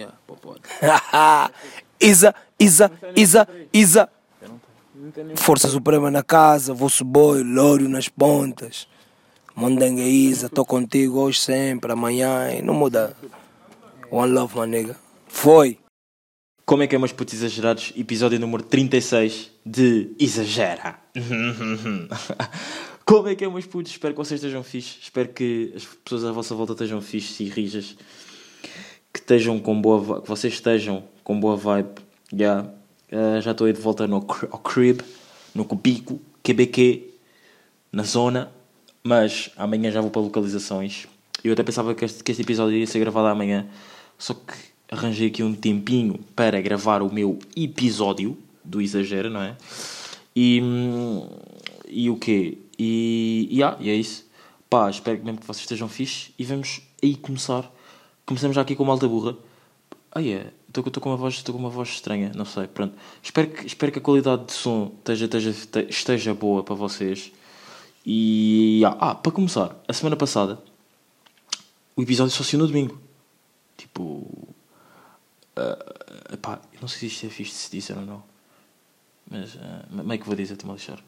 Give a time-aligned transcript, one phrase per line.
[0.00, 1.50] Yeah.
[2.00, 4.08] Isa, Isa, Isa, Isa.
[5.36, 8.88] Força Suprema na casa, vosso boi, Lório nas pontas.
[9.54, 13.14] Mondengue Isa, tô contigo hoje sempre, amanhã, e não muda.
[14.10, 14.96] One love, my nigga.
[15.28, 15.78] Foi.
[16.64, 17.92] Como é que é, meus putos exagerados?
[17.96, 20.98] Episódio número 36 de Exagera.
[23.04, 23.92] Como é que é, meus putos?
[23.92, 24.98] Espero que vocês estejam fixe.
[25.02, 27.96] Espero que as pessoas à vossa volta estejam fixes e rijas.
[29.12, 31.90] Que estejam com boa que vocês estejam com boa vibe.
[32.32, 32.68] Yeah.
[33.12, 34.16] Uh, já estou aí de volta no,
[34.50, 35.00] ao crib,
[35.54, 37.10] no cubico, QBQ,
[37.92, 38.50] na zona.
[39.02, 41.06] Mas amanhã já vou para localizações.
[41.42, 43.66] Eu até pensava que este, que este episódio ia ser gravado amanhã.
[44.18, 44.54] Só que
[44.90, 49.56] arranjei aqui um tempinho para gravar o meu episódio do Exagero, não é?
[50.34, 50.62] E,
[51.88, 52.58] e o quê?
[52.78, 54.28] E, e, ah, e é isso.
[54.68, 57.70] Pá, espero mesmo que vocês estejam fixe e vamos aí começar.
[58.30, 59.36] Começamos já aqui com uma alta burra.
[60.12, 60.52] Ah, é.
[60.68, 62.94] Estou com uma voz, estou com uma voz estranha, não sei, pronto.
[63.20, 67.32] Espero que, espero que a qualidade de som esteja, esteja, esteja boa para vocês.
[68.06, 70.62] E ah, ah, para começar, a semana passada
[71.96, 73.00] o episódio só saiu no domingo.
[73.76, 74.00] Tipo.
[75.58, 78.22] Uh, não sei se isto é fixe de se dizer ou não.
[79.28, 81.00] Mas uh, meio que vou dizer, estou-me a lixar.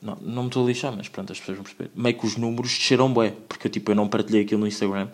[0.00, 1.90] Não, não me estou a lixar, mas pronto, as pessoas vão perceber.
[1.94, 5.10] Meio que os números desceram bué, porque tipo, eu não partilhei aquilo no Instagram.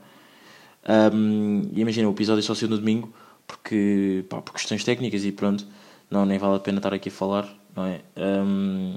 [0.88, 3.12] Um, e imagina, o episódio só saiu no domingo
[3.46, 5.66] porque, pá, por questões técnicas e pronto,
[6.10, 8.00] não, nem vale a pena estar aqui a falar, não é?
[8.16, 8.96] Um,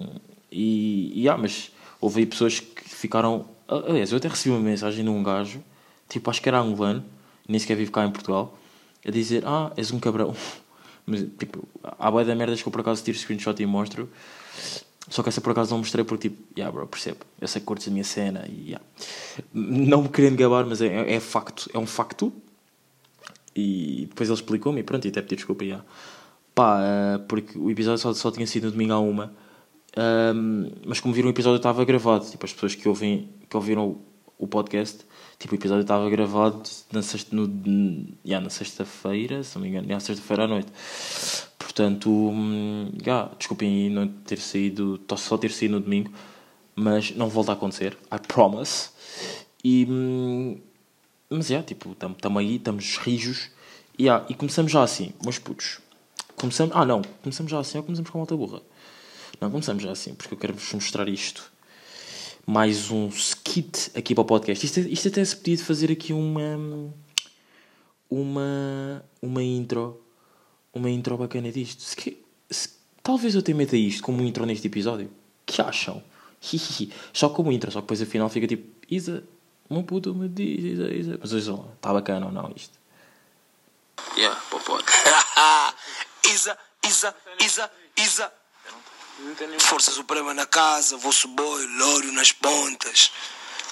[0.51, 3.45] e, e ah, mas houve aí pessoas que ficaram.
[3.67, 5.63] Aliás, eu até recebi uma mensagem de um gajo,
[6.07, 7.03] tipo, acho que era angolano,
[7.47, 8.57] nem sequer vive cá em Portugal,
[9.05, 10.35] a dizer: Ah, és um cabrão.
[11.05, 14.09] Mas, tipo, há boia da merdas que eu por acaso tiro screenshot e mostro.
[15.09, 17.19] Só que essa por acaso não mostrei porque, tipo, yeah, bro, percebo.
[17.41, 18.85] Eu sei que curtes a minha cena e, yeah.
[19.53, 21.69] Não me querendo gabar, mas é, é facto.
[21.73, 22.31] É um facto.
[23.55, 25.83] E depois ele explicou-me e pronto, e até pedi desculpa, yeah.
[26.53, 29.33] Pá, uh, porque o episódio só, só tinha sido no domingo à uma.
[29.97, 32.26] Um, mas como viram, o episódio estava gravado.
[32.26, 34.02] Tipo, as pessoas que, ouvem, que ouviram o,
[34.37, 34.99] o podcast,
[35.39, 37.47] tipo, o episódio estava gravado na sexta, no,
[38.23, 40.71] yeah, na sexta-feira, se não me engano, yeah, sexta-feira à noite.
[41.79, 46.11] Portanto, hum, yeah, desculpem não ter saído, só ter saído no domingo,
[46.75, 48.89] mas não volta a acontecer, I promise.
[49.63, 50.59] E, hum,
[51.29, 53.49] mas é, yeah, tipo, estamos aí, estamos rijos,
[53.97, 55.79] yeah, e começamos já assim, meus putos.
[56.35, 58.61] Começamos, ah não, começamos já assim ou começamos com uma alta burra?
[59.39, 61.49] Não, começamos já assim, porque eu quero-vos mostrar isto.
[62.45, 64.65] Mais um skit aqui para o podcast.
[64.65, 66.91] Isto, isto até se podia fazer aqui uma.
[68.09, 69.05] Uma.
[69.21, 70.08] Uma intro.
[70.73, 71.81] Uma intro bacana disto.
[71.81, 72.69] Se que, se,
[73.02, 75.11] talvez eu te meta isto como intro neste episódio.
[75.45, 76.03] Que acham?
[77.11, 78.69] só como intro, só que depois afinal fica tipo.
[78.89, 79.23] Isa,
[79.69, 81.19] uma puta me diz, Isa, Isa.
[81.19, 82.77] Mas olha lá, está bacana ou não isto?
[84.17, 84.59] Yeah, pô.
[86.31, 88.33] Isa, Isa, Isa, Isa.
[89.59, 93.11] Força Suprema na casa, vosso boi, Lório nas pontas.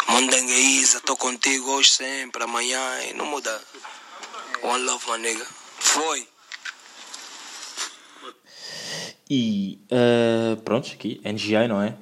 [0.09, 3.61] Mondengue Isa, tô contigo hoje sempre, amanhã, e não muda.
[4.63, 5.45] One love, my nigga.
[5.79, 6.27] Foi.
[9.29, 11.95] E uh, pronto, aqui, NGA, não é?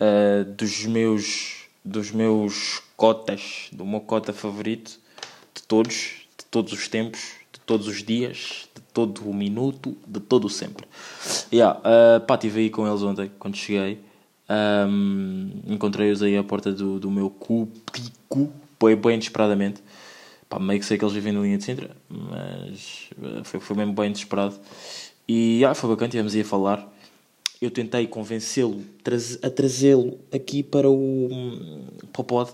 [0.00, 5.00] Uh, dos meus dos meus cotas, do meu cota favorito
[5.54, 10.20] de todos, de todos os tempos, de todos os dias, de todo o minuto, de
[10.20, 10.86] todo o sempre.
[11.52, 13.98] Yeah, uh, pá, estive aí com eles ontem, quando cheguei.
[14.48, 19.82] Um, Encontrei-os aí à porta do, do meu cubico, bem, bem desesperadamente.
[20.48, 23.08] Pá, meio que sei que eles vivem na linha de Sintra, mas
[23.44, 24.54] foi, foi mesmo bem desesperado.
[25.34, 26.86] E ah, foi bacana, estivemos aí a falar.
[27.58, 28.84] Eu tentei convencê-lo
[29.42, 31.30] a trazê-lo aqui para o,
[32.12, 32.50] para o pod.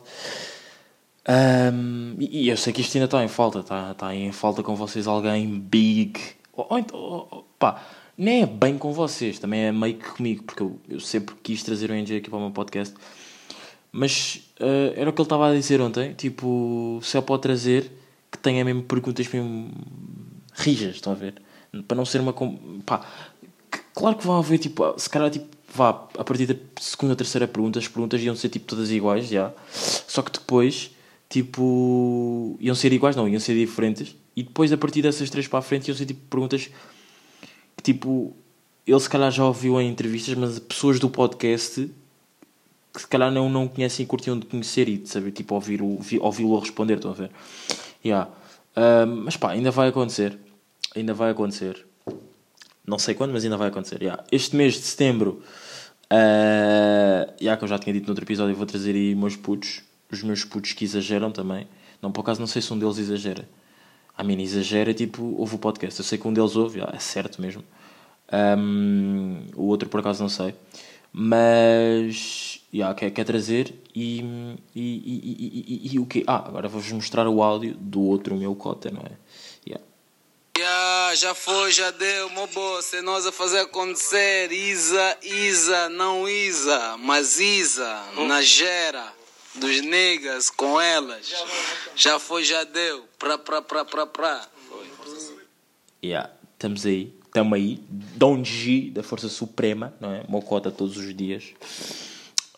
[1.28, 4.76] Um, e eu sei que isto ainda está em falta, está, está em falta com
[4.76, 6.20] vocês alguém big.
[6.52, 7.84] Ou, ou, pá,
[8.16, 11.64] nem é bem com vocês, também é meio que comigo, porque eu, eu sempre quis
[11.64, 12.94] trazer o NG aqui para o meu podcast.
[13.90, 17.90] Mas uh, era o que ele estava a dizer ontem, tipo, se é pode trazer
[18.30, 19.72] que tenha mesmo perguntas mesmo
[20.54, 21.42] rijas, estão a ver?
[21.86, 22.32] Para não ser uma.
[22.84, 23.06] Pá,
[23.94, 27.78] claro que vão haver, tipo, se calhar, tipo, vá, a partir da segunda, terceira pergunta,
[27.78, 29.52] as perguntas iam ser, tipo, todas iguais, já.
[29.72, 30.90] Só que depois,
[31.28, 34.16] tipo, iam ser iguais, não, iam ser diferentes.
[34.34, 36.70] E depois, a partir dessas três para a frente, iam ser, tipo, perguntas
[37.76, 38.34] que, tipo,
[38.86, 41.90] ele se calhar já ouviu em entrevistas, mas pessoas do podcast
[42.92, 45.98] que se calhar não, não conhecem e curtiam de conhecer e de saber, tipo, ouvir-o
[46.20, 47.30] ouvir a responder, estão a ver?
[48.04, 48.30] Yeah.
[48.76, 50.38] Uh, mas pá, ainda vai acontecer.
[50.98, 51.86] Ainda vai acontecer.
[52.84, 54.02] Não sei quando, mas ainda vai acontecer.
[54.02, 54.24] Yeah.
[54.32, 55.42] Este mês de setembro,
[56.12, 59.82] uh, yeah, que eu já tinha dito no outro episódio, vou trazer aí meus putos.
[60.10, 61.68] Os meus putos que exageram também.
[62.02, 63.48] Não, por acaso, não sei se um deles exagera.
[64.16, 66.00] a mim exagera, tipo, ouve o podcast.
[66.00, 67.62] Eu sei que um deles ouve, é certo mesmo.
[68.32, 70.54] Um, o outro, por acaso, não sei.
[71.12, 74.20] Mas, yeah, quer, quer trazer e,
[74.74, 76.24] e, e, e, e o quê?
[76.26, 79.12] Ah, agora vou-vos mostrar o áudio do outro meu cota, não é?
[81.14, 87.40] Já foi, já deu, mobo, se nós a fazer acontecer, Isa, Isa, não Isa, mas
[87.40, 89.12] Isa, na gera
[89.58, 91.32] dos niggas com elas.
[91.96, 93.04] Já foi, já deu.
[93.18, 94.48] Pra, pra, pra, pra, pra.
[96.04, 97.12] Yeah, estamos aí.
[97.24, 97.80] Estamos aí.
[97.90, 100.24] Don G da Força Suprema, não é?
[100.28, 101.54] Mocota todos os dias.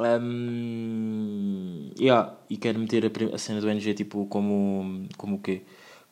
[0.01, 5.63] Um, yeah, e quero meter a, a, cena do NG tipo como, como o quê?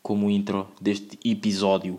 [0.02, 1.98] Como intro deste episódio.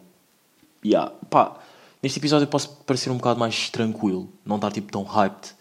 [0.83, 1.59] Yeah, pá,
[2.01, 5.53] neste episódio eu posso parecer um bocado mais tranquilo, não estar tipo tão hyped.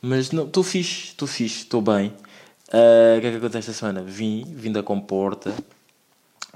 [0.00, 2.08] Mas estou fixe, estou fixe, estou bem.
[2.68, 4.02] Uh, o que é que acontece esta semana?
[4.02, 5.54] Vim, vim da comporta.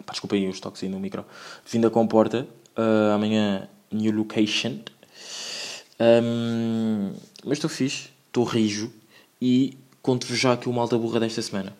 [0.05, 1.25] Pá, desculpem os toques aí no micro.
[1.65, 2.49] Vim da comporta.
[2.77, 4.81] Uh, amanhã, new location.
[6.01, 7.13] Um,
[7.45, 8.93] mas estou fixe, estou rijo.
[9.41, 11.77] E conto-vos já aqui o malta burra desta semana.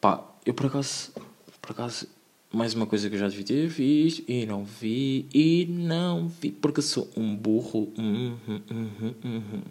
[0.00, 1.12] Pá, eu por acaso,
[1.60, 2.06] por acaso,
[2.52, 6.50] mais uma coisa que eu já devia ter visto e não vi, e não vi,
[6.50, 7.92] porque sou um burro.
[7.96, 8.38] Uhum,
[8.70, 9.62] uhum, uhum.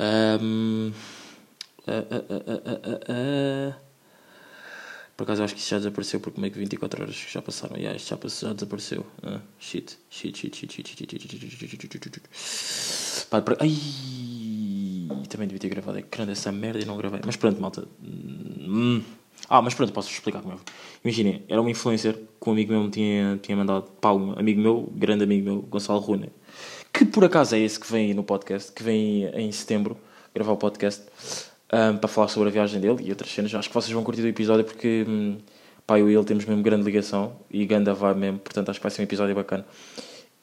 [0.00, 0.92] Um,
[1.86, 3.74] Uh,
[5.16, 7.76] Por acaso acho que isso já desapareceu porque meio que 24 horas já passaram.
[7.76, 9.06] Yeah, isto já, passou, já desapareceu.
[9.22, 13.26] Uh, shit, shit, shit, shit, shit, shit, shit, shit, shit, shit, shit.
[13.28, 13.56] Pá, para...
[13.60, 13.70] Ai,
[15.28, 15.98] também devia ter gravado.
[15.98, 17.20] É grande essa merda e não gravei.
[17.24, 17.86] Mas pronto, malta.
[18.02, 19.02] Hum.
[19.48, 20.56] Ah, mas pronto, posso explicar como é.
[21.04, 23.90] Imaginem, era uma influencer que um amigo meu me tinha, tinha mandado.
[24.00, 26.28] Pá, um amigo meu, grande amigo meu, Gonçalo Runa.
[26.92, 29.96] Que por acaso é esse que vem no podcast, que vem em setembro
[30.34, 31.02] gravar o podcast
[31.72, 33.54] um, para falar sobre a viagem dele e outras cenas.
[33.54, 35.38] Acho que vocês vão curtir o episódio porque um,
[35.86, 38.82] pá, eu e ele temos mesmo grande ligação e ganda vai mesmo, portanto acho que
[38.84, 39.66] vai ser um episódio bacana.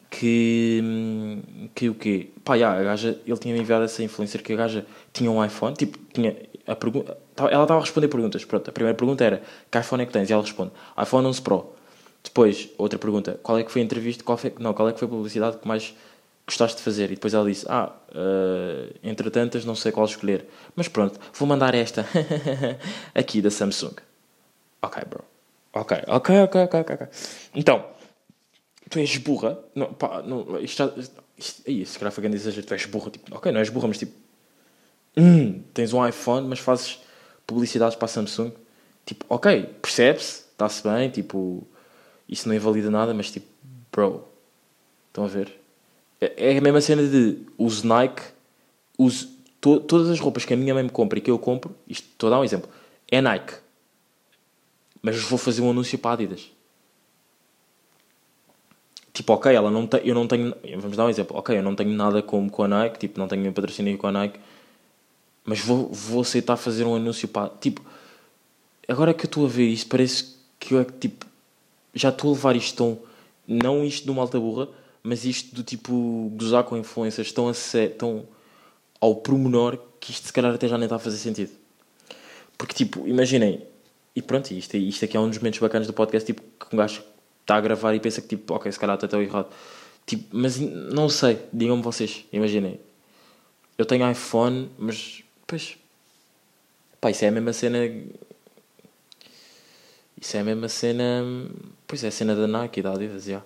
[0.10, 2.32] Que, hum, que o quê?
[2.44, 5.76] Pá, yeah, a gaja, ele tinha enviado essa influencer que a gaja tinha um iPhone,
[5.76, 6.36] tipo, tinha
[6.70, 8.46] a ela estava a responder perguntas.
[8.46, 10.30] Pronto, a primeira pergunta era: que iPhone é que tens?
[10.30, 10.72] E ela responde:
[11.02, 11.74] iPhone 11 Pro.
[12.24, 14.24] Depois, outra pergunta: qual é que foi a entrevista?
[14.24, 15.96] Qual foi, não, qual é que foi a publicidade que mais
[16.46, 17.06] gostaste de fazer?
[17.06, 20.46] E depois ela disse: Ah, uh, entre tantas, não sei qual escolher.
[20.76, 22.06] Mas pronto, vou mandar esta
[23.16, 23.96] aqui da Samsung.
[24.82, 25.24] Ok, bro.
[25.74, 27.08] Ok, ok, ok, ok, ok.
[27.56, 27.86] Então,
[28.90, 29.60] tu és burra.
[29.76, 32.66] Não, pá, não, isto, isto, isto, aí, se calhar foi grande exagero.
[32.66, 33.12] Tu és burra.
[33.12, 34.29] Tipo, ok, não és burra, mas tipo.
[35.18, 37.00] Hum, tens um iPhone, mas fazes
[37.46, 38.52] publicidades para a Samsung.
[39.06, 41.10] Tipo, ok, percebe-se, está-se bem.
[41.10, 41.68] Tipo,
[42.28, 43.48] isso não invalida nada, mas tipo,
[43.92, 44.28] bro.
[45.08, 45.60] Estão a ver?
[46.22, 48.22] É, é a mesma cena de uso Nike,
[48.98, 49.30] uso
[49.60, 52.06] to, todas as roupas que a minha mãe me compra e que eu compro, isto
[52.06, 52.70] estou a dar um exemplo,
[53.10, 53.54] é Nike.
[55.02, 56.52] Mas vou fazer um anúncio para Adidas.
[59.14, 61.76] Tipo, ok, ela não tem, eu não tenho, vamos dar um exemplo, ok, eu não
[61.76, 64.40] tenho nada com, a Nike, tipo, não tenho patrocínio com a Nike,
[65.50, 67.82] mas vou, vou aceitar fazer um anúncio para, tipo,
[68.88, 71.26] agora que eu estou a ver isto, parece que eu é que, tipo,
[71.92, 73.00] já estou a levar isto tão,
[73.48, 74.70] não isto de uma alta burra,
[75.02, 77.52] mas isto do tipo gozar com influências tão,
[77.98, 78.28] tão
[79.02, 81.50] ao promenor que isto se calhar até já nem está a fazer sentido.
[82.56, 83.66] Porque tipo, imaginem,
[84.16, 86.78] e pronto, isto, isto aqui é um dos momentos bacanas do podcast, tipo, que um
[86.78, 87.02] gajo
[87.42, 89.48] está a gravar e pensa que tipo, ok, se calhar está até errado.
[90.06, 92.80] Tipo, mas não sei, digam-me vocês, imaginem.
[93.80, 95.78] Eu tenho iPhone, mas pois
[97.02, 97.80] pá, isso é a mesma cena.
[100.22, 101.24] Isso é a mesma cena.
[101.88, 103.42] Pois é a cena da Nike e da Adidas, já.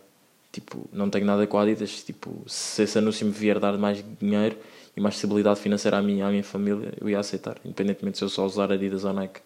[0.52, 2.04] Tipo, não tenho nada com a Adidas.
[2.04, 4.58] Tipo, se esse anúncio me vier dar mais dinheiro
[4.96, 8.30] e mais estabilidade financeira à minha, à minha família, eu ia aceitar, independentemente se eu
[8.30, 9.40] só usar Adidas ou Nike.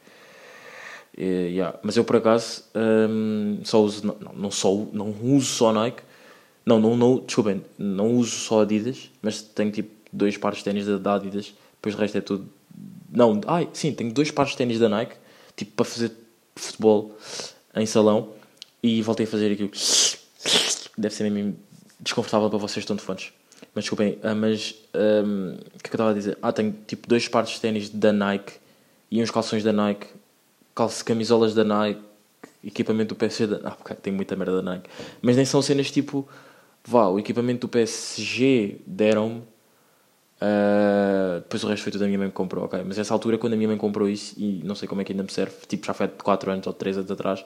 [1.17, 1.23] E,
[1.53, 1.77] yeah.
[1.81, 6.03] Mas eu por acaso um, só uso, não, não, só, não uso só Nike,
[6.65, 10.85] não, não, não, desculpem, não uso só Adidas, mas tenho tipo dois pares de ténis
[10.99, 12.49] da Adidas, depois o resto é tudo.
[13.09, 15.15] Não, ai, sim, tenho dois pares de ténis da Nike,
[15.55, 16.11] tipo para fazer
[16.55, 17.17] futebol
[17.75, 18.29] em salão
[18.83, 19.71] e voltei a fazer aquilo
[20.97, 21.55] deve ser mesmo
[21.99, 23.31] desconfortável para vocês estão de fones.
[23.73, 26.37] Mas desculpem, uh, mas o que é que eu estava a dizer?
[26.41, 28.53] Ah, tenho tipo dois pares de ténis da Nike
[29.11, 30.07] e uns calções da Nike,
[30.73, 32.01] calço camisolas da Nike,
[32.63, 33.69] equipamento do PSG da.
[33.69, 34.89] Ah, ok, tenho muita merda da Nike.
[35.21, 36.27] Mas nem são cenas tipo.
[36.83, 39.43] Vá, o equipamento do PSG deram-me.
[40.39, 42.83] Uh, depois o resto foi tudo a minha mãe que comprou, ok?
[42.85, 45.11] Mas essa altura, quando a minha mãe comprou isso, e não sei como é que
[45.11, 47.43] ainda me serve, tipo já foi há 4 anos ou 3 anos atrás,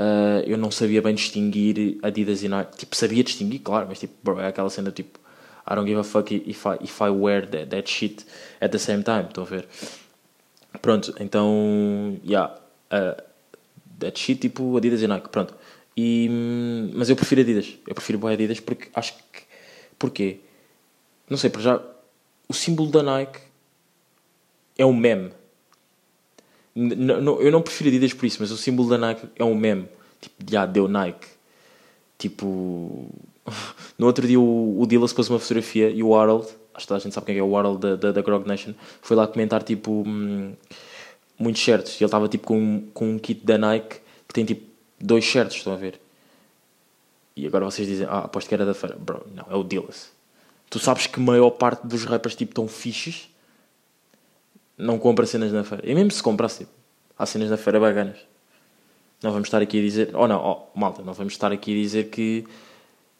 [0.00, 2.78] Uh, eu não sabia bem distinguir Adidas e Nike.
[2.78, 5.18] Tipo, sabia distinguir, claro, mas tipo, bro, é aquela cena tipo,
[5.68, 8.24] I don't give a fuck if I, if I wear that, that shit
[8.60, 9.26] at the same time.
[9.28, 9.68] Estão a ver?
[10.80, 12.54] Pronto, então, yeah.
[12.90, 13.20] Uh,
[13.98, 15.54] that shit, tipo Adidas e Nike, pronto.
[15.96, 17.76] E, mas eu prefiro Adidas.
[17.86, 19.42] Eu prefiro boa Adidas porque acho que.
[19.98, 20.40] Porquê?
[21.28, 21.82] Não sei, para já.
[22.50, 23.38] O símbolo da Nike
[24.76, 25.30] é um meme.
[26.74, 29.86] Eu não prefiro Adidas por isso, mas o símbolo da Nike é um meme.
[30.20, 31.28] Tipo, já deu Nike.
[32.18, 33.06] Tipo.
[33.96, 37.00] No outro dia o, Dillas pôs uma fotografia e o Harold, acho que toda a
[37.00, 40.02] gente sabe quem é, o Harold da, da, da Grog Nation, foi lá comentar tipo.
[40.04, 40.54] Hum,
[41.38, 41.92] muitos shirts.
[41.92, 44.66] E ele estava tipo com, com um kit da Nike que tem tipo
[44.98, 46.00] dois shirts, estão a ver?
[47.36, 48.96] E agora vocês dizem, ah, aposto que era da feira.
[48.96, 50.10] Bro, não, é o Dillas.
[50.70, 53.28] Tu sabes que a maior parte dos rappers tipo tão fixes
[54.78, 55.82] não compra cenas na feira.
[55.86, 56.70] E mesmo se comprasse, tipo,
[57.18, 58.18] há cenas na feira bacanas.
[59.22, 61.82] Não vamos estar aqui a dizer, oh não, oh, malta, não vamos estar aqui a
[61.82, 62.46] dizer que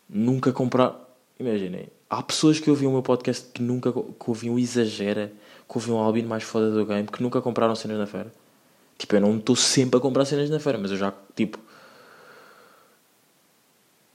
[0.08, 0.94] nunca comprar.
[1.38, 5.32] Imaginem, há pessoas que ouviam o meu podcast que nunca que ouviam Exagera,
[5.68, 8.32] que ouviam o Albino mais foda do game, que nunca compraram cenas na feira.
[8.96, 11.58] Tipo, eu não estou sempre a comprar cenas na feira, mas eu já, tipo.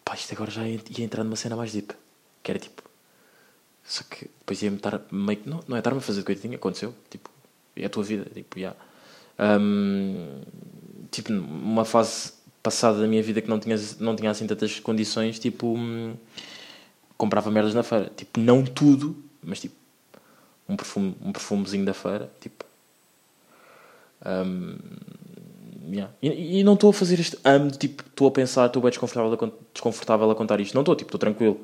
[0.03, 1.93] Pá, isto agora já ia, entrar numa cena mais deep.
[2.43, 2.84] Que era tipo.
[3.85, 5.47] Só que depois ia-me estar meio que.
[5.47, 6.93] Não, não é estar-me a fazer de coitadinho, aconteceu.
[7.09, 7.29] Tipo,
[7.75, 8.25] é a tua vida.
[8.33, 8.73] Tipo, já.
[9.39, 10.41] Um,
[11.11, 15.37] tipo, uma fase passada da minha vida que não tinha, não tinha assim tantas condições,
[15.37, 15.75] tipo.
[15.77, 16.15] Hum,
[17.15, 18.11] comprava merdas na feira.
[18.15, 19.75] Tipo, não tudo, mas tipo.
[20.67, 22.65] Um perfume, um perfumezinho da feira, tipo.
[24.25, 24.77] Um,
[25.91, 26.11] yeah.
[26.19, 29.31] e, e, não estou a fazer este amo tipo, estou a pensar, estou bem desconfortável
[29.31, 30.73] a, desconfortável a contar isto.
[30.73, 31.59] Não estou, tipo, estou tranquilo.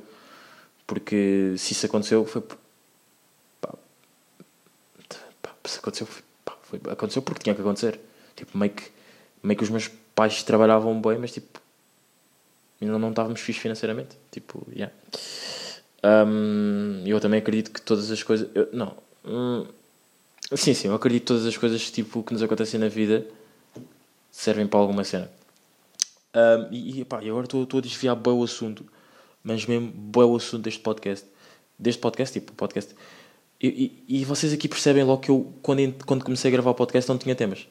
[0.91, 2.41] Porque se isso aconteceu, foi.
[3.61, 3.73] Pá,
[5.41, 7.97] pá, se aconteceu, foi, pá, foi, aconteceu porque tinha que acontecer.
[8.35, 8.91] Tipo, meio que,
[9.41, 11.61] meio que os meus pais trabalhavam bem, mas tipo.
[12.81, 14.17] Ainda não estávamos fixos financeiramente.
[14.31, 14.93] Tipo, yeah.
[16.03, 18.49] Um, eu também acredito que todas as coisas.
[18.53, 18.97] Eu, não.
[19.23, 19.65] Hum,
[20.57, 23.25] sim, sim, eu acredito que todas as coisas tipo, que nos acontecem na vida
[24.29, 25.31] servem para alguma cena.
[26.35, 28.85] Um, e, e, pá, agora estou a desviar bem o assunto,
[29.43, 31.27] mas mesmo bem o assunto deste podcast.
[31.77, 32.95] Deste podcast, tipo, podcast.
[33.61, 36.75] E, e, e, vocês aqui percebem logo que eu, quando, quando comecei a gravar o
[36.75, 37.67] podcast, não tinha temas.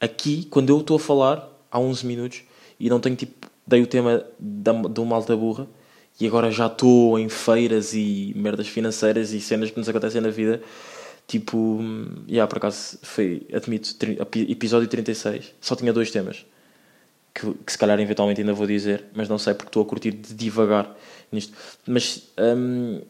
[0.00, 2.42] Aqui, quando eu estou a falar, há 11 minutos,
[2.78, 3.50] e não tenho tipo.
[3.66, 5.66] Dei o tema da, uma alta burra,
[6.20, 10.30] e agora já estou em feiras e merdas financeiras e cenas que nos acontecem na
[10.30, 10.62] vida.
[11.26, 11.80] Tipo,
[12.28, 13.96] já yeah, por acaso foi, admito,
[14.48, 16.46] episódio 36, só tinha dois temas.
[17.38, 20.10] Que, que se calhar eventualmente ainda vou dizer, mas não sei porque estou a curtir
[20.10, 20.96] de devagar
[21.30, 21.52] nisto.
[21.86, 23.02] Mas hum,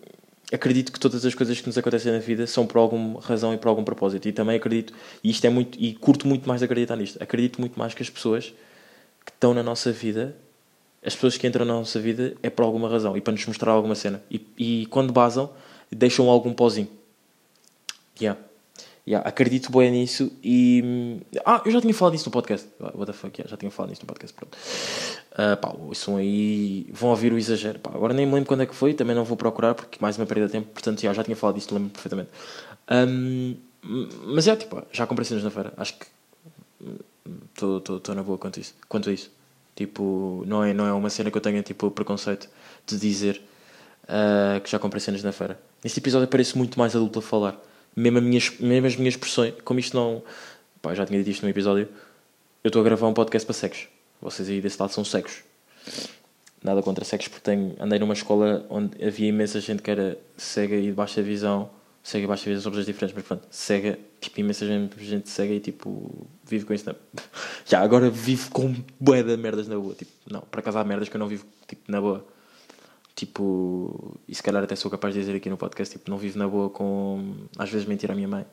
[0.52, 3.56] acredito que todas as coisas que nos acontecem na vida são por alguma razão e
[3.56, 4.26] por algum propósito.
[4.26, 4.92] E também acredito,
[5.22, 8.10] e isto é muito, e curto muito mais acreditar nisto, acredito muito mais que as
[8.10, 8.52] pessoas
[9.24, 10.34] que estão na nossa vida
[11.06, 13.70] as pessoas que entram na nossa vida é por alguma razão e para nos mostrar
[13.70, 14.20] alguma cena.
[14.28, 15.48] E, e quando basam,
[15.88, 16.88] deixam algum pozinho.
[18.20, 18.40] Yeah.
[19.08, 21.22] Yeah, acredito bem nisso e.
[21.44, 22.68] Ah, eu já tinha falado disso no podcast.
[22.80, 24.34] What the fuck, yeah, já tinha falado disso no podcast.
[24.34, 24.58] Pronto.
[25.32, 26.88] Uh, pá, aí.
[26.92, 27.78] Vão ouvir o exagero.
[27.78, 30.18] Pá, agora nem me lembro quando é que foi, também não vou procurar porque mais
[30.18, 30.72] uma perda de tempo.
[30.72, 32.30] Portanto, yeah, já tinha falado disso, lembro perfeitamente.
[32.90, 33.54] Um,
[34.24, 35.72] mas é, tipo, já comprei cenas na feira.
[35.76, 36.06] Acho que.
[37.54, 39.30] Estou na boa quanto, isso, quanto a isso.
[39.76, 42.48] Tipo, não é, não é uma cena que eu tenha tipo preconceito
[42.84, 43.40] de dizer
[44.04, 45.60] uh, que já comprei cenas na feira.
[45.84, 47.56] Neste episódio parece muito mais adulto a falar.
[47.96, 50.22] Mesmo, minhas, mesmo as minhas expressões, como isto não.
[50.82, 51.88] Pá, já tinha dito isto no episódio.
[52.62, 53.88] Eu estou a gravar um podcast para cegos.
[54.20, 55.42] Vocês aí desse lado são cegos.
[56.62, 60.76] Nada contra cegos, porque tenho, andei numa escola onde havia imensa gente que era cega
[60.76, 61.70] e de baixa visão
[62.06, 65.52] cega e baixa visão são coisas diferentes, mas pronto, cega, tipo, imensa gente, gente cega
[65.52, 66.94] e tipo, vive com isso na...
[67.66, 71.16] Já, agora vivo com bué merdas na boa, tipo, não, por acaso há merdas que
[71.16, 72.24] eu não vivo, tipo, na boa.
[73.16, 76.38] Tipo, e se calhar até sou capaz de dizer aqui no podcast, tipo, não vivo
[76.38, 78.44] na boa com, às vezes, mentir à minha mãe.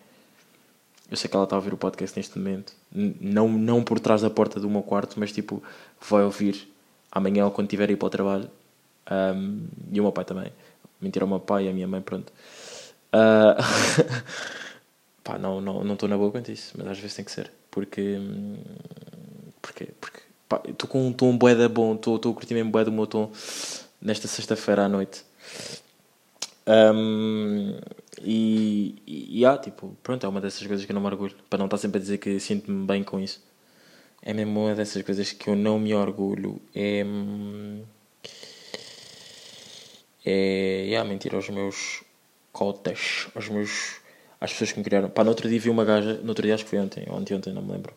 [1.11, 4.21] Eu sei que ela está a ouvir o podcast neste momento, não, não por trás
[4.21, 5.61] da porta do meu quarto, mas tipo,
[6.09, 6.65] vai ouvir
[7.11, 8.49] amanhã ou quando tiver a ir para o trabalho.
[9.11, 10.49] Um, e o meu pai também.
[11.01, 12.31] Mentir ao meu pai e à minha mãe, pronto.
[13.13, 13.61] Uh,
[15.25, 17.51] pá, não estou não, não na boa quanto isso, mas às vezes tem que ser.
[17.69, 18.17] Porque.
[19.61, 19.89] Porque.
[19.99, 20.19] porque
[20.69, 23.29] estou com um tom boeda bom, estou a curtir mesmo boeda do meu tom
[24.03, 25.23] nesta sexta-feira à noite.
[26.67, 27.77] Um,
[28.21, 31.35] e, e, ah, tipo, pronto, é uma dessas coisas que eu não me orgulho.
[31.49, 33.41] Para não estar sempre a dizer que sinto-me bem com isso.
[34.21, 36.61] É mesmo uma dessas coisas que eu não me orgulho.
[36.75, 37.03] É.
[40.25, 40.85] É.
[40.85, 42.03] Yeah, mentir aos meus
[42.53, 43.95] cotas aos meus
[44.39, 45.09] às pessoas que me criaram.
[45.09, 47.33] Pá, no outro dia vi uma gaja, no outro dia acho que foi ontem, ontem,
[47.35, 47.93] ontem, não me lembro,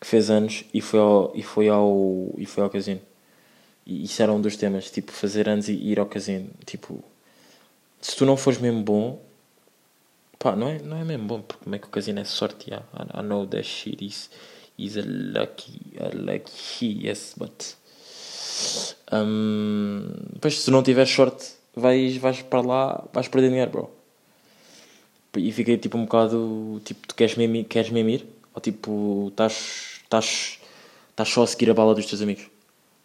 [0.00, 3.00] que fez anos e foi ao, e foi ao, e foi ao casino.
[3.86, 6.50] E isso era um dos temas, tipo, fazer anos e ir ao casino.
[6.64, 7.02] Tipo,
[8.00, 9.22] se tu não fores mesmo bom,
[10.38, 12.70] pá, não é, não é mesmo bom, porque como é que o casino é sorte,
[12.70, 14.28] yeah, I, I know that shit is,
[14.78, 17.74] He's a lucky, a lucky, yes, but.
[19.10, 20.06] Um,
[20.38, 23.90] pois, se não tiveres sorte, vais, vais para lá, vais perder dinheiro, bro.
[25.38, 26.80] E fiquei tipo um bocado.
[26.84, 28.26] Tipo, tu queres mesmo, queres mesmo ir?
[28.54, 30.58] Ou tipo, estás, estás,
[31.10, 32.46] estás só a seguir a bala dos teus amigos?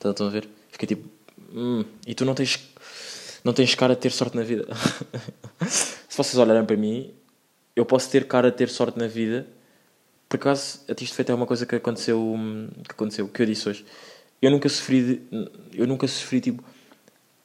[0.03, 0.49] Estão a ver?
[0.71, 1.09] Fiquei tipo.
[1.53, 2.59] Hum, e tu não tens,
[3.43, 4.67] não tens cara de ter sorte na vida.
[5.67, 7.13] se vocês olharem para mim,
[7.75, 9.47] eu posso ter cara de ter sorte na vida.
[10.29, 12.25] Por acaso, isto feito é uma coisa que aconteceu,
[12.87, 13.85] que aconteceu, que eu disse hoje.
[14.41, 15.21] Eu nunca sofri, de,
[15.73, 16.63] eu nunca sofri tipo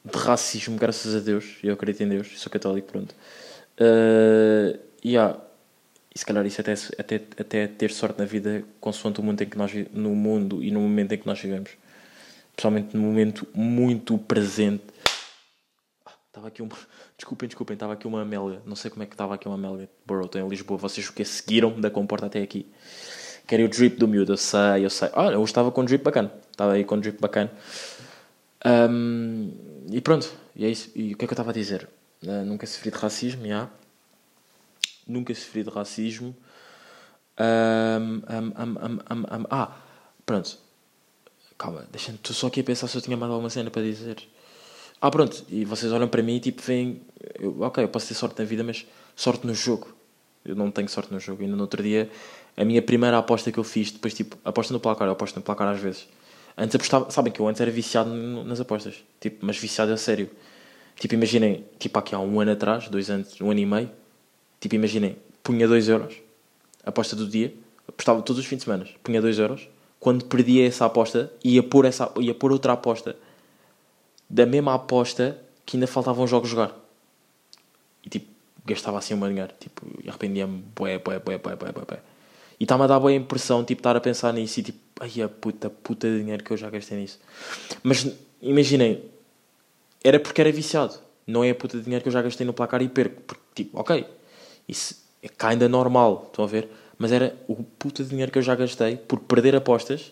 [0.03, 1.57] de racismo, graças a Deus.
[1.61, 3.13] Eu acredito em Deus, sou católico, pronto.
[3.79, 5.37] Uh, yeah.
[6.15, 9.45] E se calhar isso até, até, até ter sorte na vida, consoante o mundo em
[9.45, 11.71] que nós no mundo e no momento em que nós vivemos.
[12.57, 14.83] Principalmente no momento muito presente.
[16.27, 16.75] Estava aqui uma.
[17.15, 18.63] Desculpem, desculpem, estava aqui uma melga.
[18.65, 19.87] Não sei como é que estava aqui uma melga.
[20.03, 20.75] Bro, estou em Lisboa.
[20.75, 22.65] Vocês o que seguiram da comporta até aqui.
[23.45, 25.07] Querem o drip do miúdo, eu sei, eu sei.
[25.13, 26.33] Ah, eu estava com drip bacana.
[26.51, 27.51] Estava aí com drip bacana.
[28.65, 29.51] Um,
[29.91, 30.91] e pronto, e é isso.
[30.95, 31.87] E o que é que eu estava a dizer?
[32.23, 33.47] Uh, nunca sofri de racismo, já.
[33.47, 33.71] Yeah.
[35.07, 36.35] Nunca sofri de racismo.
[37.39, 39.77] Um, um, ah,
[40.25, 40.66] pronto.
[41.57, 42.17] Calma, deixa-me.
[42.17, 44.17] Estou só aqui a pensar se eu tinha mais alguma cena para dizer.
[45.01, 45.43] Ah, pronto.
[45.49, 47.01] E vocês olham para mim e tipo veem.
[47.39, 48.85] Eu, ok, eu posso ter sorte na vida, mas
[49.15, 49.95] sorte no jogo.
[50.45, 51.43] Eu não tenho sorte no jogo.
[51.43, 52.09] Ainda no outro dia,
[52.55, 55.41] a minha primeira aposta que eu fiz, depois tipo, aposta no placar, eu aposto no
[55.41, 56.07] placar às vezes.
[56.57, 60.29] Antes apostava, sabem que eu antes era viciado nas apostas, tipo, mas viciado a sério.
[60.99, 63.91] Tipo, imaginem, tipo, aqui há um ano atrás, dois anos, um ano e meio,
[64.59, 66.15] tipo, imaginem, punha 2 euros,
[66.83, 67.53] aposta do dia,
[67.87, 69.69] apostava todos os fins de semana, punha 2 euros,
[69.99, 73.15] quando perdia essa aposta, ia pôr, essa, ia pôr outra aposta
[74.29, 76.75] da mesma aposta que ainda faltavam jogos jogar.
[78.05, 78.27] E tipo,
[78.65, 81.99] gastava assim uma dinheiro, tipo, arrependia-me, bué, bué, bué, bué, bué, bué.
[82.59, 85.29] E está-me a dar boa impressão, tipo, estar a pensar nisso e tipo, ai a
[85.29, 87.19] puta, puta de dinheiro que eu já gastei nisso.
[87.83, 88.07] Mas
[88.41, 89.03] imaginem,
[90.03, 90.95] era porque era viciado.
[91.25, 93.21] Não é a puta de dinheiro que eu já gastei no placar e perco.
[93.21, 94.05] Porque, tipo, ok,
[94.67, 96.69] isso é ainda normal, estão a ver?
[96.97, 100.11] Mas era o puta de dinheiro que eu já gastei por perder apostas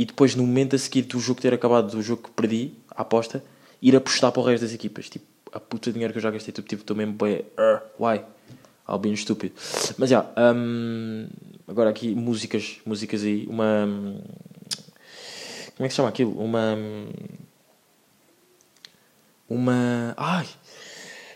[0.00, 3.02] e depois, no momento a seguir do jogo ter acabado, do jogo que perdi, a
[3.02, 3.44] aposta,
[3.82, 5.10] ir apostar para o resto das equipas.
[5.10, 7.44] Tipo, a puta de dinheiro que eu já gastei, tipo, estou mesmo bem.
[7.58, 8.22] Uh, why?
[8.86, 9.52] Albino estúpido.
[9.98, 11.28] Mas já, yeah, um,
[11.68, 13.86] agora aqui músicas, músicas aí, uma.
[15.76, 16.32] Como é que se chama aquilo?
[16.32, 16.78] Uma.
[19.50, 20.14] Uma.
[20.16, 20.46] Ai!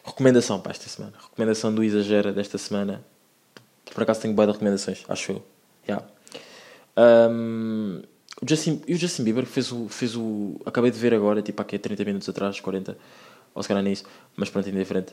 [0.03, 1.13] Recomendação para esta semana.
[1.23, 3.05] Recomendação do Exagera desta semana.
[3.95, 5.43] Por acaso tenho boas recomendações, acho eu.
[5.89, 6.05] Yeah.
[6.97, 8.03] Um,
[8.43, 10.61] o Justin, e o Justin Bieber fez o, fez o.
[10.67, 12.99] Acabei de ver agora, tipo aqui a 30 minutos atrás, 40,
[13.55, 14.05] ou se calhar nem isso,
[14.37, 15.05] mas pronto, ainda é.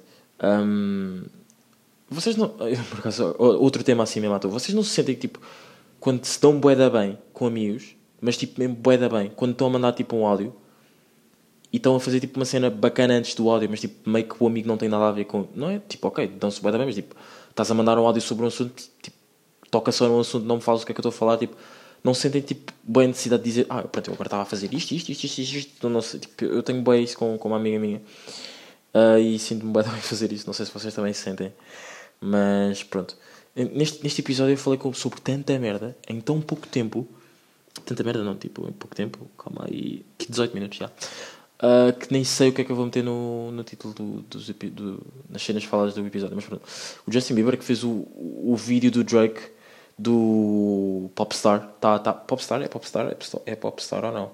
[0.43, 1.23] Um,
[2.09, 2.49] vocês não.
[2.89, 4.51] Por acaso, outro tema assim mesmo à toa.
[4.51, 5.39] Vocês não se sentem tipo.
[5.99, 9.69] Quando se dão boeda bem com amigos, mas tipo mesmo boeda bem, quando estão a
[9.69, 10.51] mandar tipo um áudio
[11.71, 14.35] e estão a fazer tipo uma cena bacana antes do áudio, mas tipo meio que
[14.43, 15.47] o amigo não tem nada a ver com.
[15.55, 15.79] Não é?
[15.87, 17.15] Tipo, ok, dão-se boeda bem, mas tipo,
[17.51, 19.17] estás a mandar um áudio sobre um assunto, tipo,
[19.69, 21.37] toca só num assunto, não me falas o que é que eu estou a falar,
[21.37, 21.55] tipo,
[22.03, 24.91] não sentem tipo boa necessidade de dizer, ah, pronto, eu agora estava a fazer isto,
[24.93, 25.89] isto, isto, isto, isto, isto.
[25.89, 28.01] Não sei, tipo, eu tenho boa isso com, com uma amiga minha.
[28.93, 31.53] Uh, e sinto-me bem também fazer isso, não sei se vocês também se sentem.
[32.19, 33.15] Mas pronto.
[33.55, 37.07] Neste, neste episódio eu falei sobre tanta merda em tão pouco tempo.
[37.85, 39.27] Tanta merda não, tipo, em pouco tempo.
[39.37, 40.05] Calma aí.
[40.29, 40.89] 18 minutos já.
[41.61, 44.21] Uh, que nem sei o que é que eu vou meter no, no título do,
[44.23, 46.35] dos, do, nas cenas faladas do episódio.
[46.35, 46.63] Mas pronto.
[47.07, 49.39] O Justin Bieber que fez o, o vídeo do Drake
[49.97, 51.67] do Popstar.
[51.79, 52.13] Tá, tá.
[52.13, 52.63] Popstar?
[52.63, 53.07] É Popstar?
[53.07, 54.31] É, é Popstar ou não?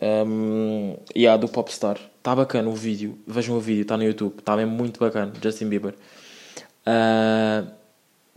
[0.00, 1.98] Um, yeah, do Popstar.
[2.18, 3.18] Está bacana o vídeo.
[3.26, 4.38] Vejam o vídeo, está no YouTube.
[4.38, 5.32] Está mesmo muito bacana.
[5.42, 5.94] Justin Bieber.
[6.86, 7.68] Uh,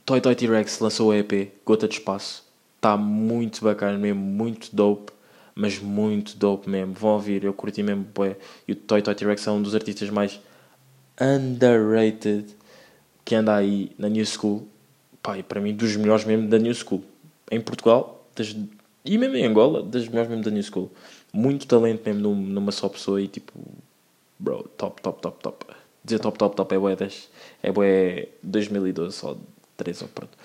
[0.06, 2.44] Toy Toy T-Rex lançou o EP Gota de Espaço.
[2.78, 5.12] Está muito bacana mesmo, muito dope.
[5.58, 6.94] Mas muito dope mesmo.
[6.94, 8.06] Vão ouvir, eu curti mesmo.
[8.14, 8.36] Bué.
[8.68, 10.40] E o Toy Toy T-Rex é um dos artistas mais
[11.20, 12.46] underrated
[13.26, 14.68] que anda aí na New School.
[15.38, 17.04] E para mim, dos melhores mesmo da New School.
[17.52, 18.56] Em Portugal, das,
[19.04, 20.92] e mesmo em Angola, das melhores mesmo da New School.
[21.34, 23.54] Muito talento mesmo numa só pessoa e tipo,
[24.40, 25.66] bro, top, top, top, top
[26.08, 27.30] dizer top, top, top é bué 10.
[27.62, 29.38] É bué 2012, só
[29.76, 30.38] 3 ou pronto.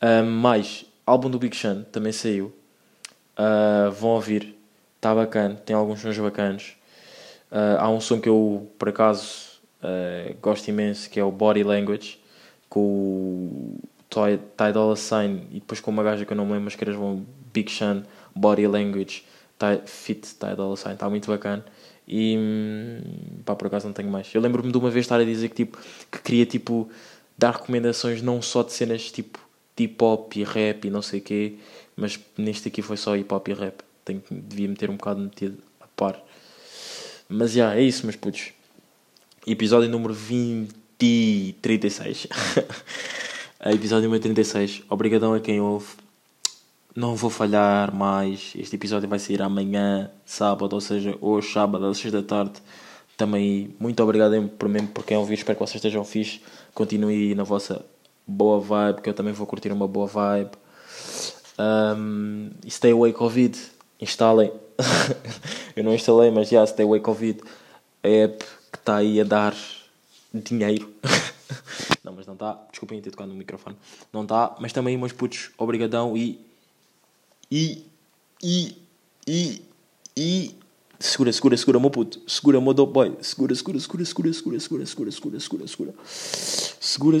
[0.00, 2.52] Uh, mais, álbum do Big Sean também saiu.
[3.38, 4.56] Uh, vão ouvir.
[4.96, 5.56] Está bacana.
[5.56, 6.76] Tem alguns sons bacanos.
[7.50, 11.62] Uh, há um som que eu, por acaso, uh, gosto imenso, que é o Body
[11.62, 12.18] Language,
[12.68, 16.64] com o Ty, Dolla Sign e depois com uma gaja que eu não me lembro,
[16.64, 19.24] mas que eles vão Big Sean, Body Language,
[19.58, 20.94] Ty, Fit Ty Dolla Sign.
[20.94, 21.64] Está muito bacana.
[22.06, 22.36] E
[23.44, 24.34] pá, por acaso não tenho mais.
[24.34, 25.78] Eu lembro-me de uma vez estar a dizer que, tipo,
[26.10, 26.90] que queria tipo,
[27.38, 29.38] dar recomendações não só de cenas tipo
[29.78, 31.56] hip hop e rap e não sei o quê,
[31.96, 33.82] mas neste aqui foi só hip hop e rap.
[34.04, 36.20] Tenho, devia meter um bocado metido a par.
[37.28, 38.52] Mas já, é isso, meus putos.
[39.46, 42.26] Episódio número 20 e 36.
[43.64, 44.82] É, episódio número 36.
[44.90, 45.86] Obrigadão a quem ouve.
[46.96, 48.52] Não vou falhar mais.
[48.56, 52.54] Este episódio vai sair amanhã, sábado, ou seja, hoje, sábado, às 6 da tarde.
[53.16, 55.34] Também, muito obrigado por mesmo por quem ouvir.
[55.34, 56.40] Espero que vocês estejam fixe.
[56.74, 57.86] Continuem na vossa
[58.26, 60.50] boa vibe, que eu também vou curtir uma boa vibe.
[61.58, 63.58] Um, Stay Away Covid.
[64.00, 64.52] Instalem.
[65.76, 67.40] eu não instalei, mas já, Stay Away Covid.
[68.02, 69.54] A app que está aí a dar
[70.32, 70.92] dinheiro.
[72.02, 72.58] não, mas não está.
[72.70, 73.76] Desculpem ter tocado no microfone.
[74.12, 74.56] Não está.
[74.58, 76.40] Mas também, meus putos, obrigadão e.
[77.50, 77.84] E.
[78.42, 78.76] E.
[79.26, 79.62] E.
[80.16, 80.62] E.
[80.98, 82.20] Segura, segura, segura, meu puto.
[82.28, 83.16] Segura, meu dope boy.
[83.20, 85.94] Segura, segura, segura, segura, segura, segura, segura, segura, segura, segura.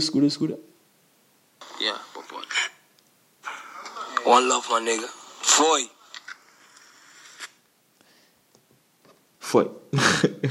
[0.30, 0.58] segura.
[1.80, 2.11] Yeah.
[4.32, 5.08] One love, my nigga.
[5.42, 5.90] Foi.
[9.38, 9.70] Foi.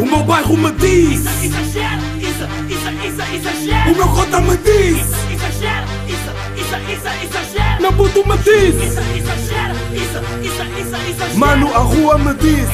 [0.00, 3.92] O meu bairro me diz, Exagero, exa, exa, exa, exagero.
[3.92, 7.82] o meu cota me diz, Exagero, exa, exa, exa, exagero.
[7.82, 11.38] meu puto me diz, Exa, exagero, exa, exa, exa, exagero.
[11.38, 12.68] mano a rua me diz.